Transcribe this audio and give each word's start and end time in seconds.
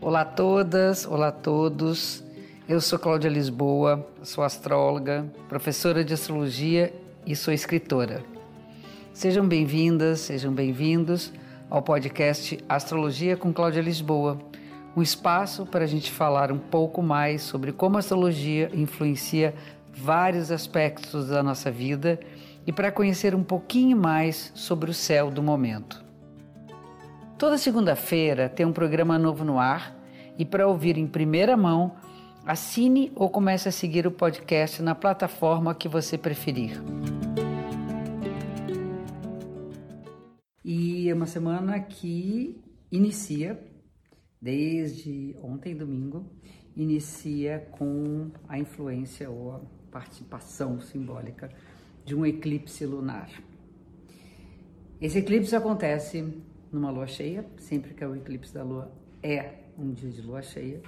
Olá 0.00 0.22
a 0.22 0.24
todas, 0.24 1.06
olá 1.06 1.28
a 1.28 1.32
todos. 1.32 2.24
Eu 2.68 2.80
sou 2.80 2.98
Cláudia 2.98 3.28
Lisboa, 3.28 4.08
sou 4.22 4.42
astróloga, 4.42 5.26
professora 5.48 6.02
de 6.02 6.14
astrologia 6.14 6.92
e 7.26 7.36
sou 7.36 7.52
escritora. 7.52 8.24
Sejam 9.12 9.46
bem-vindas, 9.46 10.20
sejam 10.20 10.52
bem-vindos 10.52 11.32
ao 11.68 11.82
podcast 11.82 12.58
Astrologia 12.68 13.36
com 13.36 13.52
Cláudia 13.52 13.82
Lisboa, 13.82 14.38
um 14.96 15.02
espaço 15.02 15.66
para 15.66 15.84
a 15.84 15.86
gente 15.86 16.10
falar 16.10 16.50
um 16.50 16.58
pouco 16.58 17.02
mais 17.02 17.42
sobre 17.42 17.70
como 17.70 17.96
a 17.96 17.98
astrologia 18.00 18.70
influencia 18.72 19.54
vários 20.00 20.50
aspectos 20.50 21.28
da 21.28 21.42
nossa 21.42 21.70
vida 21.70 22.18
e 22.66 22.72
para 22.72 22.92
conhecer 22.92 23.34
um 23.34 23.42
pouquinho 23.42 23.96
mais 23.96 24.52
sobre 24.54 24.90
o 24.90 24.94
céu 24.94 25.30
do 25.30 25.42
momento. 25.42 26.04
Toda 27.38 27.58
segunda-feira 27.58 28.48
tem 28.48 28.66
um 28.66 28.72
programa 28.72 29.18
novo 29.18 29.44
no 29.44 29.58
ar 29.58 29.96
e 30.38 30.44
para 30.44 30.66
ouvir 30.66 30.96
em 30.98 31.06
primeira 31.06 31.56
mão, 31.56 31.96
assine 32.46 33.12
ou 33.14 33.28
comece 33.28 33.68
a 33.68 33.72
seguir 33.72 34.06
o 34.06 34.10
podcast 34.10 34.82
na 34.82 34.94
plataforma 34.94 35.74
que 35.74 35.88
você 35.88 36.16
preferir. 36.16 36.80
E 40.64 41.08
é 41.08 41.14
uma 41.14 41.26
semana 41.26 41.80
que 41.80 42.60
inicia 42.90 43.58
desde 44.40 45.34
ontem, 45.42 45.74
domingo, 45.74 46.26
inicia 46.76 47.66
com 47.72 48.30
a 48.48 48.58
influência 48.58 49.28
ou 49.28 49.52
a 49.52 49.77
participação 49.98 50.80
simbólica 50.80 51.50
de 52.04 52.14
um 52.14 52.24
eclipse 52.24 52.86
lunar. 52.86 53.28
Esse 55.00 55.18
eclipse 55.18 55.56
acontece 55.56 56.24
numa 56.70 56.90
lua 56.90 57.08
cheia, 57.08 57.44
sempre 57.58 57.94
que 57.94 58.04
é 58.04 58.06
o 58.06 58.14
eclipse 58.14 58.54
da 58.54 58.62
lua 58.62 58.92
é 59.20 59.64
um 59.76 59.92
dia 59.92 60.10
de 60.10 60.22
lua 60.22 60.40
cheia, 60.40 60.80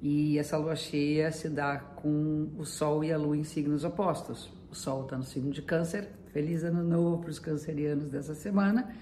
e 0.00 0.38
essa 0.38 0.56
lua 0.56 0.76
cheia 0.76 1.32
se 1.32 1.48
dá 1.48 1.78
com 1.78 2.48
o 2.56 2.64
Sol 2.64 3.02
e 3.02 3.12
a 3.12 3.18
Lua 3.18 3.36
em 3.36 3.42
signos 3.44 3.82
opostos. 3.82 4.52
O 4.70 4.74
Sol 4.74 5.02
está 5.04 5.16
no 5.16 5.24
signo 5.24 5.50
de 5.50 5.62
Câncer, 5.62 6.08
feliz 6.32 6.62
ano 6.62 6.84
novo 6.84 7.22
para 7.22 7.30
os 7.30 7.38
cancerianos 7.38 8.08
dessa 8.08 8.34
semana, 8.34 8.94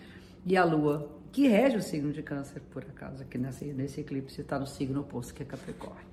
e 0.46 0.56
a 0.56 0.64
Lua 0.64 1.10
que 1.32 1.48
rege 1.48 1.76
o 1.76 1.82
signo 1.82 2.12
de 2.12 2.22
câncer, 2.22 2.62
por 2.70 2.82
acaso, 2.84 3.22
aqui 3.22 3.36
nesse, 3.36 3.64
nesse 3.66 4.00
eclipse, 4.00 4.40
está 4.40 4.56
no 4.56 4.66
signo 4.66 5.00
oposto, 5.00 5.34
que 5.34 5.42
é 5.42 5.46
Capricórnio. 5.46 6.06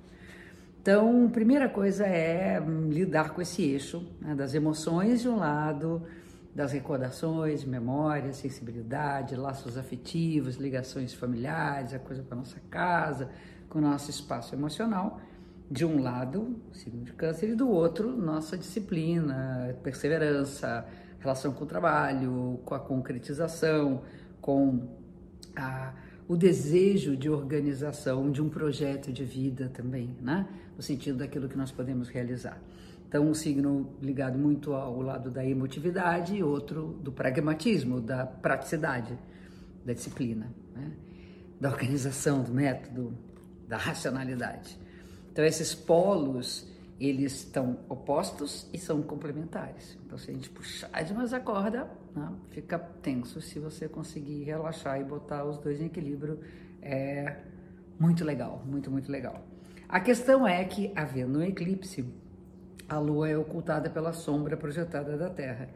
Então, 0.82 1.30
primeira 1.30 1.68
coisa 1.68 2.04
é 2.04 2.60
hum, 2.60 2.88
lidar 2.90 3.30
com 3.30 3.40
esse 3.40 3.62
eixo 3.62 4.04
né, 4.20 4.34
das 4.34 4.52
emoções 4.52 5.22
de 5.22 5.28
um 5.28 5.36
lado, 5.36 6.02
das 6.52 6.72
recordações, 6.72 7.64
memória, 7.64 8.32
sensibilidade, 8.32 9.36
laços 9.36 9.78
afetivos, 9.78 10.56
ligações 10.56 11.14
familiares, 11.14 11.94
a 11.94 12.00
coisa 12.00 12.24
com 12.24 12.34
a 12.34 12.36
nossa 12.38 12.58
casa, 12.68 13.30
com 13.68 13.78
o 13.78 13.82
nosso 13.82 14.10
espaço 14.10 14.56
emocional. 14.56 15.20
De 15.70 15.84
um 15.84 16.02
lado, 16.02 16.60
signo 16.72 17.04
de 17.04 17.12
câncer, 17.12 17.50
e 17.50 17.54
do 17.54 17.70
outro, 17.70 18.10
nossa 18.10 18.58
disciplina, 18.58 19.76
perseverança, 19.84 20.84
relação 21.20 21.52
com 21.52 21.62
o 21.62 21.66
trabalho, 21.66 22.58
com 22.64 22.74
a 22.74 22.80
concretização, 22.80 24.02
com 24.40 24.88
a, 25.54 25.94
o 26.28 26.36
desejo 26.36 27.16
de 27.16 27.28
organização 27.28 28.30
de 28.30 28.40
um 28.40 28.48
projeto 28.48 29.12
de 29.12 29.24
vida 29.24 29.70
também, 29.72 30.16
né? 30.20 30.46
No 30.76 30.82
sentido 30.82 31.18
daquilo 31.18 31.48
que 31.48 31.56
nós 31.56 31.70
podemos 31.70 32.08
realizar. 32.08 32.60
Então, 33.08 33.28
um 33.28 33.34
signo 33.34 33.92
ligado 34.00 34.38
muito 34.38 34.72
ao 34.72 35.02
lado 35.02 35.30
da 35.30 35.44
emotividade 35.44 36.34
e 36.34 36.42
outro 36.42 36.98
do 37.02 37.12
pragmatismo, 37.12 38.00
da 38.00 38.24
praticidade, 38.24 39.18
da 39.84 39.92
disciplina, 39.92 40.50
né? 40.74 40.92
da 41.60 41.68
organização, 41.68 42.42
do 42.42 42.52
método, 42.52 43.12
da 43.68 43.76
racionalidade. 43.76 44.78
Então, 45.30 45.44
esses 45.44 45.74
polos 45.74 46.66
eles 47.00 47.32
estão 47.32 47.78
opostos 47.88 48.68
e 48.72 48.78
são 48.78 49.02
complementares. 49.02 49.98
Então, 50.06 50.16
se 50.16 50.30
a 50.30 50.34
gente 50.34 50.50
puxar 50.50 51.02
demais 51.02 51.32
a 51.32 51.40
corda, 51.40 51.90
né, 52.14 52.32
fica 52.50 52.78
tenso. 52.78 53.40
Se 53.40 53.58
você 53.58 53.88
conseguir 53.88 54.44
relaxar 54.44 55.00
e 55.00 55.04
botar 55.04 55.44
os 55.44 55.58
dois 55.58 55.80
em 55.80 55.86
equilíbrio, 55.86 56.38
é 56.80 57.38
muito 57.98 58.24
legal, 58.24 58.62
muito, 58.66 58.90
muito 58.90 59.10
legal. 59.10 59.44
A 59.88 60.00
questão 60.00 60.46
é 60.46 60.64
que, 60.64 60.92
havendo 60.94 61.38
um 61.38 61.42
eclipse, 61.42 62.04
a 62.88 62.98
Lua 62.98 63.28
é 63.28 63.36
ocultada 63.36 63.90
pela 63.90 64.12
sombra 64.12 64.56
projetada 64.56 65.16
da 65.16 65.28
Terra. 65.28 65.68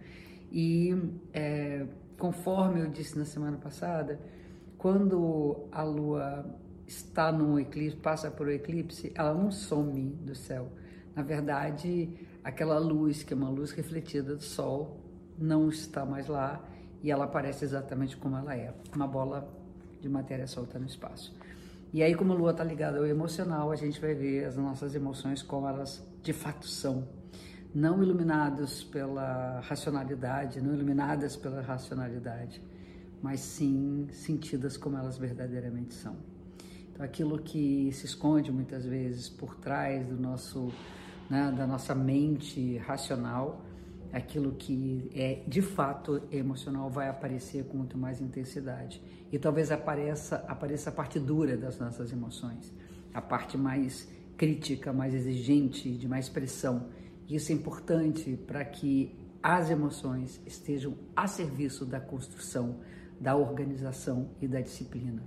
E, 0.50 0.94
é, 1.32 1.86
conforme 2.18 2.80
eu 2.80 2.88
disse 2.88 3.18
na 3.18 3.24
semana 3.24 3.56
passada, 3.56 4.20
quando 4.78 5.66
a 5.72 5.82
Lua 5.82 6.46
está 6.86 7.32
num 7.32 7.58
eclipse, 7.58 7.96
passa 7.96 8.30
por 8.30 8.46
um 8.46 8.50
eclipse, 8.50 9.12
ela 9.14 9.34
não 9.34 9.50
some 9.50 10.10
do 10.24 10.34
céu 10.34 10.70
na 11.16 11.22
verdade, 11.22 12.10
aquela 12.44 12.78
luz, 12.78 13.22
que 13.22 13.32
é 13.32 13.36
uma 13.36 13.48
luz 13.48 13.70
refletida 13.70 14.36
do 14.36 14.42
Sol, 14.42 15.00
não 15.38 15.70
está 15.70 16.04
mais 16.04 16.26
lá 16.26 16.62
e 17.02 17.10
ela 17.10 17.24
aparece 17.24 17.64
exatamente 17.64 18.18
como 18.18 18.36
ela 18.36 18.54
é, 18.54 18.74
uma 18.94 19.06
bola 19.06 19.50
de 19.98 20.10
matéria 20.10 20.46
solta 20.46 20.78
no 20.78 20.84
espaço. 20.84 21.34
E 21.90 22.02
aí, 22.02 22.14
como 22.14 22.34
a 22.34 22.36
Lua 22.36 22.50
está 22.50 22.62
ligada 22.62 22.98
ao 22.98 23.06
emocional, 23.06 23.70
a 23.70 23.76
gente 23.76 23.98
vai 23.98 24.14
ver 24.14 24.44
as 24.44 24.56
nossas 24.56 24.94
emoções 24.94 25.42
como 25.42 25.66
elas 25.66 26.06
de 26.22 26.34
fato 26.34 26.68
são, 26.68 27.08
não 27.74 28.02
iluminadas 28.02 28.84
pela 28.84 29.60
racionalidade, 29.60 30.60
não 30.60 30.74
iluminadas 30.74 31.34
pela 31.34 31.62
racionalidade, 31.62 32.60
mas 33.22 33.40
sim 33.40 34.06
sentidas 34.10 34.76
como 34.76 34.98
elas 34.98 35.16
verdadeiramente 35.16 35.94
são. 35.94 36.16
Então, 36.92 37.06
aquilo 37.06 37.38
que 37.38 37.90
se 37.92 38.04
esconde 38.04 38.52
muitas 38.52 38.84
vezes 38.84 39.30
por 39.30 39.54
trás 39.56 40.06
do 40.06 40.20
nosso 40.20 40.70
né, 41.28 41.52
da 41.56 41.66
nossa 41.66 41.94
mente 41.94 42.78
racional, 42.78 43.64
aquilo 44.12 44.52
que 44.52 45.10
é 45.14 45.42
de 45.46 45.60
fato 45.60 46.22
emocional 46.30 46.88
vai 46.88 47.08
aparecer 47.08 47.64
com 47.64 47.76
muito 47.76 47.98
mais 47.98 48.20
intensidade. 48.20 49.02
E 49.30 49.38
talvez 49.38 49.70
apareça, 49.70 50.36
apareça 50.48 50.90
a 50.90 50.92
parte 50.92 51.18
dura 51.18 51.56
das 51.56 51.78
nossas 51.78 52.12
emoções, 52.12 52.72
a 53.12 53.20
parte 53.20 53.58
mais 53.58 54.08
crítica, 54.36 54.92
mais 54.92 55.14
exigente, 55.14 55.90
de 55.90 56.08
mais 56.08 56.28
pressão. 56.28 56.88
Isso 57.28 57.50
é 57.50 57.54
importante 57.54 58.36
para 58.46 58.64
que 58.64 59.18
as 59.42 59.70
emoções 59.70 60.40
estejam 60.46 60.94
a 61.14 61.26
serviço 61.26 61.84
da 61.84 62.00
construção, 62.00 62.80
da 63.20 63.36
organização 63.36 64.30
e 64.40 64.46
da 64.46 64.60
disciplina. 64.60 65.22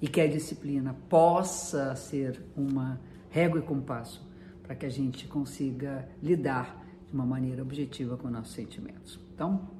E 0.00 0.08
que 0.08 0.20
a 0.20 0.26
disciplina 0.26 0.94
possa 1.08 1.94
ser 1.94 2.42
uma 2.56 3.00
régua 3.30 3.60
e 3.60 3.62
compasso 3.62 4.33
para 4.64 4.74
que 4.74 4.84
a 4.84 4.90
gente 4.90 5.28
consiga 5.28 6.08
lidar 6.22 6.84
de 7.06 7.12
uma 7.12 7.24
maneira 7.24 7.62
objetiva 7.62 8.16
com 8.16 8.28
nossos 8.28 8.54
sentimentos. 8.54 9.20
Então, 9.32 9.70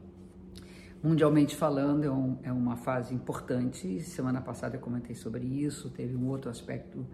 mundialmente 1.02 1.56
falando, 1.56 2.04
é, 2.04 2.10
um, 2.10 2.38
é 2.42 2.52
uma 2.52 2.76
fase 2.76 3.14
importante. 3.14 4.00
Semana 4.00 4.40
passada 4.40 4.76
eu 4.76 4.80
comentei 4.80 5.16
sobre 5.16 5.44
isso. 5.44 5.90
Teve 5.90 6.14
um 6.14 6.28
outro 6.28 6.50
aspecto 6.50 7.06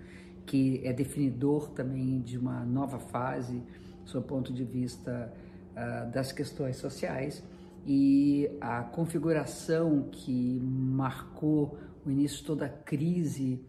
que 0.44 0.80
é 0.84 0.92
definidor 0.92 1.70
também 1.70 2.20
de 2.20 2.36
uma 2.36 2.64
nova 2.64 2.98
fase, 2.98 3.62
sob 4.04 4.24
o 4.24 4.28
ponto 4.28 4.52
de 4.52 4.64
vista 4.64 5.32
uh, 5.70 6.10
das 6.10 6.32
questões 6.32 6.76
sociais. 6.76 7.42
E 7.86 8.50
a 8.60 8.82
configuração 8.82 10.08
que 10.10 10.60
marcou 10.60 11.78
o 12.04 12.10
início 12.10 12.38
de 12.38 12.44
toda 12.44 12.66
a 12.66 12.68
crise 12.68 13.64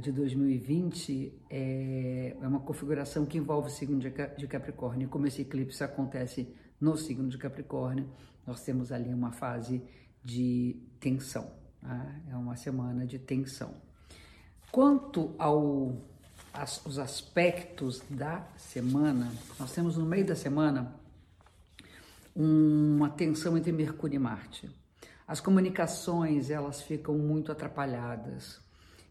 de 0.00 0.12
2020 0.12 1.32
é, 1.50 2.36
é 2.40 2.46
uma 2.46 2.60
configuração 2.60 3.26
que 3.26 3.36
envolve 3.36 3.68
o 3.68 3.70
signo 3.70 3.98
de 3.98 4.46
Capricórnio. 4.46 5.08
Como 5.08 5.26
esse 5.26 5.42
eclipse 5.42 5.82
acontece 5.82 6.54
no 6.80 6.96
signo 6.96 7.28
de 7.28 7.36
Capricórnio, 7.36 8.08
nós 8.46 8.62
temos 8.62 8.92
ali 8.92 9.12
uma 9.12 9.32
fase 9.32 9.82
de 10.24 10.76
tensão. 11.00 11.50
Tá? 11.80 12.14
É 12.30 12.36
uma 12.36 12.56
semana 12.56 13.06
de 13.06 13.18
tensão. 13.18 13.74
Quanto 14.70 15.34
aos 15.38 15.94
as, 16.54 16.98
aspectos 16.98 18.02
da 18.08 18.46
semana, 18.56 19.32
nós 19.58 19.72
temos 19.72 19.96
no 19.96 20.04
meio 20.04 20.26
da 20.26 20.36
semana 20.36 20.94
uma 22.34 23.10
tensão 23.10 23.56
entre 23.56 23.72
Mercúrio 23.72 24.16
e 24.16 24.18
Marte. 24.18 24.70
As 25.26 25.40
comunicações 25.40 26.50
elas 26.50 26.82
ficam 26.82 27.16
muito 27.16 27.50
atrapalhadas 27.50 28.60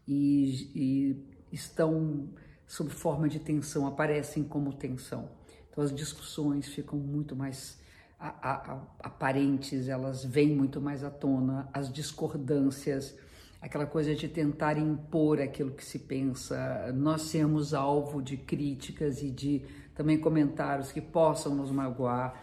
e, 0.06 0.70
e 0.74 1.26
estão 1.52 2.28
sob 2.66 2.90
forma 2.90 3.28
de 3.28 3.38
tensão, 3.38 3.86
aparecem 3.86 4.42
como 4.42 4.72
tensão. 4.72 5.28
Então 5.70 5.82
as 5.84 5.94
discussões 5.94 6.68
ficam 6.68 6.98
muito 6.98 7.34
mais 7.36 7.80
a, 8.18 8.28
a, 8.28 8.72
a, 8.72 8.82
aparentes, 9.00 9.88
elas 9.88 10.24
vêm 10.24 10.54
muito 10.54 10.80
mais 10.80 11.02
à 11.02 11.10
tona, 11.10 11.68
as 11.72 11.92
discordâncias, 11.92 13.16
aquela 13.60 13.84
coisa 13.84 14.14
de 14.14 14.28
tentar 14.28 14.78
impor 14.78 15.40
aquilo 15.40 15.72
que 15.72 15.84
se 15.84 15.98
pensa, 15.98 16.92
nós 16.94 17.22
sermos 17.22 17.74
alvo 17.74 18.22
de 18.22 18.36
críticas 18.36 19.22
e 19.22 19.30
de 19.30 19.62
também 19.94 20.18
comentários 20.18 20.92
que 20.92 21.00
possam 21.00 21.54
nos 21.54 21.70
magoar. 21.70 22.40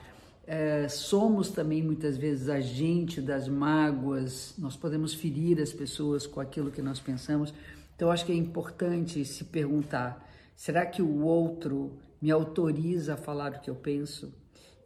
É, 0.51 0.88
somos 0.88 1.51
também 1.51 1.84
muitas 1.84 2.18
vezes 2.18 2.50
agente 2.50 3.22
das 3.22 3.48
mágoas, 3.48 4.56
nós 4.57 4.75
podemos 4.75 5.13
ferir 5.13 5.62
as 5.62 5.72
pessoas 5.72 6.25
com 6.25 6.40
aquilo 6.40 6.72
que 6.72 6.81
nós 6.81 7.00
pensamos. 7.00 7.54
Então, 7.96 8.10
acho 8.10 8.25
que 8.25 8.31
é 8.31 8.36
importante 8.36 9.24
se 9.25 9.44
perguntar: 9.44 10.28
será 10.56 10.88
que 10.88 11.04
o 11.04 11.22
outro 11.22 12.00
me 12.19 12.31
autoriza 12.31 13.13
a 13.13 13.18
falar 13.18 13.51
o 13.51 13.60
que 13.60 13.69
eu 13.69 13.75
penso? 13.75 14.34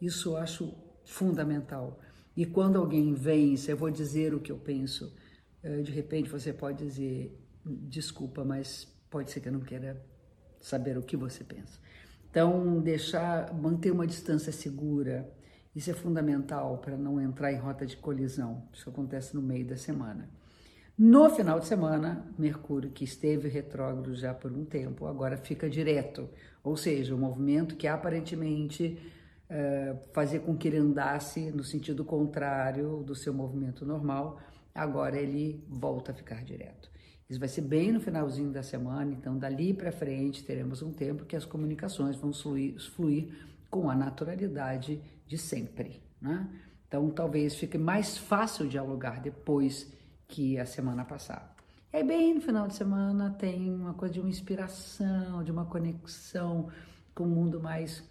Isso 0.02 0.32
eu 0.32 0.38
acho 0.38 0.74
fundamental. 1.06 1.98
E 2.36 2.46
quando 2.46 2.78
alguém 2.78 3.14
vem, 3.14 3.56
se 3.56 3.72
eu 3.72 3.78
vou 3.78 3.90
dizer 3.90 4.34
o 4.34 4.42
que 4.42 4.52
eu 4.52 4.58
penso, 4.58 5.16
é, 5.64 5.82
de 5.82 5.94
repente 5.94 6.30
você 6.30 6.52
pode 6.52 6.80
dizer: 6.80 7.42
desculpa, 7.66 8.44
mas 8.44 8.86
pode 9.10 9.32
ser 9.32 9.40
que 9.40 9.48
eu 9.48 9.54
não 9.54 9.62
queira 9.62 10.06
saber 10.60 10.98
o 10.98 11.02
que 11.02 11.16
você 11.16 11.42
pensa. 11.42 11.80
Então, 12.30 12.82
deixar, 12.82 13.54
manter 13.54 13.92
uma 13.92 14.06
distância 14.06 14.52
segura, 14.52 15.32
isso 15.76 15.90
é 15.90 15.94
fundamental 15.94 16.78
para 16.78 16.96
não 16.96 17.20
entrar 17.20 17.52
em 17.52 17.58
rota 17.58 17.86
de 17.86 17.98
colisão. 17.98 18.64
Isso 18.72 18.90
acontece 18.90 19.36
no 19.36 19.42
meio 19.42 19.66
da 19.66 19.76
semana. 19.76 20.30
No 20.96 21.28
final 21.32 21.60
de 21.60 21.66
semana, 21.66 22.32
Mercúrio, 22.38 22.92
que 22.92 23.04
esteve 23.04 23.50
retrógrado 23.50 24.14
já 24.14 24.32
por 24.32 24.52
um 24.52 24.64
tempo, 24.64 25.08
agora 25.08 25.36
fica 25.36 25.68
direto, 25.68 26.30
ou 26.64 26.78
seja, 26.78 27.16
o 27.16 27.18
um 27.18 27.22
movimento 27.22 27.76
que 27.76 27.88
aparentemente 27.88 29.00
uh, 29.50 29.98
fazia 30.14 30.40
com 30.40 30.56
que 30.56 30.68
ele 30.68 30.78
andasse 30.78 31.52
no 31.52 31.64
sentido 31.64 32.06
contrário 32.06 33.02
do 33.04 33.16
seu 33.16 33.34
movimento 33.34 33.84
normal, 33.84 34.40
agora 34.74 35.18
ele 35.18 35.66
volta 35.68 36.12
a 36.12 36.16
ficar 36.16 36.44
direto. 36.44 36.92
Isso 37.28 37.40
vai 37.40 37.50
ser 37.50 37.62
bem 37.62 37.92
no 37.92 38.00
finalzinho 38.00 38.52
da 38.52 38.62
semana, 38.62 39.12
então 39.12 39.36
dali 39.36 39.74
para 39.74 39.92
frente 39.92 40.44
teremos 40.44 40.84
um 40.84 40.94
tempo 40.94 41.26
que 41.26 41.36
as 41.36 41.44
comunicações 41.46 42.16
vão 42.18 42.32
fluir, 42.32 42.80
fluir 42.92 43.30
com 43.68 43.90
a 43.90 43.96
naturalidade 43.96 45.02
de 45.26 45.38
sempre. 45.38 46.02
Né? 46.22 46.48
Então, 46.88 47.10
talvez 47.10 47.56
fique 47.56 47.78
mais 47.78 48.18
fácil 48.18 48.68
dialogar 48.68 49.20
depois 49.20 49.92
que 50.28 50.58
a 50.60 50.66
semana 50.66 51.04
passar. 51.04 51.56
E 51.92 51.98
aí, 51.98 52.04
bem 52.04 52.34
no 52.34 52.42
final 52.42 52.68
de 52.68 52.76
semana, 52.76 53.30
tem 53.32 53.70
uma 53.70 53.94
coisa 53.94 54.14
de 54.14 54.20
uma 54.20 54.30
inspiração, 54.30 55.44
de 55.44 55.52
uma 55.52 55.66
conexão 55.66 56.70
com 57.14 57.24
o 57.24 57.28
mundo 57.28 57.60
mais, 57.60 58.04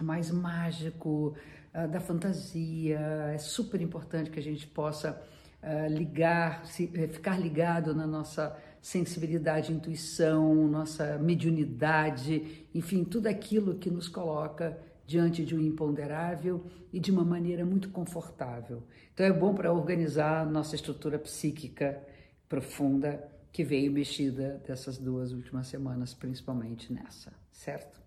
mais 0.00 0.30
mágico, 0.30 1.36
uh, 1.74 1.88
da 1.88 2.00
fantasia. 2.00 2.98
É 3.32 3.38
super 3.38 3.80
importante 3.80 4.30
que 4.30 4.38
a 4.40 4.42
gente 4.42 4.66
possa 4.66 5.20
uh, 5.62 5.92
ligar, 5.92 6.66
se, 6.66 6.90
eh, 6.94 7.08
ficar 7.08 7.38
ligado 7.38 7.94
na 7.94 8.06
nossa 8.06 8.56
sensibilidade, 8.82 9.72
intuição, 9.72 10.68
nossa 10.68 11.16
mediunidade, 11.18 12.66
enfim, 12.74 13.02
tudo 13.04 13.28
aquilo 13.28 13.76
que 13.76 13.90
nos 13.90 14.08
coloca 14.08 14.78
diante 15.06 15.44
de 15.44 15.54
um 15.54 15.60
imponderável 15.60 16.64
e 16.92 16.98
de 16.98 17.10
uma 17.10 17.24
maneira 17.24 17.64
muito 17.64 17.90
confortável. 17.90 18.82
Então 19.12 19.24
é 19.24 19.32
bom 19.32 19.54
para 19.54 19.72
organizar 19.72 20.46
nossa 20.46 20.74
estrutura 20.74 21.18
psíquica 21.18 22.00
profunda 22.48 23.28
que 23.52 23.62
veio 23.62 23.92
mexida 23.92 24.60
dessas 24.66 24.98
duas 24.98 25.32
últimas 25.32 25.68
semanas, 25.68 26.12
principalmente 26.12 26.92
nessa, 26.92 27.32
certo? 27.52 28.02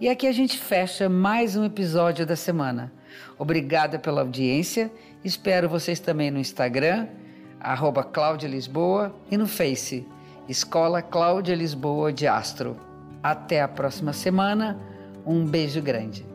E 0.00 0.08
aqui 0.08 0.26
a 0.26 0.32
gente 0.32 0.56
fecha 0.56 1.08
mais 1.08 1.56
um 1.56 1.64
episódio 1.64 2.24
da 2.24 2.36
semana. 2.36 2.92
Obrigada 3.38 3.98
pela 3.98 4.22
audiência. 4.22 4.90
Espero 5.22 5.68
vocês 5.68 6.00
também 6.00 6.30
no 6.30 6.38
Instagram, 6.38 7.08
arroba 7.58 8.02
Cláudia 8.02 8.48
Lisboa, 8.48 9.14
e 9.30 9.36
no 9.36 9.46
Face, 9.46 10.06
Escola 10.48 11.02
Cláudia 11.02 11.54
Lisboa 11.54 12.12
de 12.12 12.26
Astro. 12.26 12.76
Até 13.22 13.60
a 13.60 13.68
próxima 13.68 14.14
semana. 14.14 14.80
Um 15.26 15.44
beijo 15.44 15.82
grande. 15.82 16.29